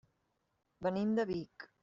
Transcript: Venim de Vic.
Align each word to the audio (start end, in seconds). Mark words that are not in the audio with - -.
Venim 0.87 1.13
de 1.21 1.27
Vic. 1.33 1.71